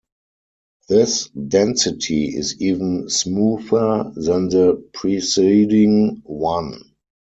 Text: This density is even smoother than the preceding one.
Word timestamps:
This 0.89 1.27
density 1.29 2.29
is 2.35 2.59
even 2.59 3.07
smoother 3.07 4.11
than 4.15 4.49
the 4.49 4.83
preceding 4.95 6.23
one. 6.25 6.95